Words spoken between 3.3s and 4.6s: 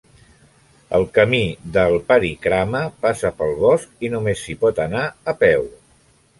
pel bosc i només s'hi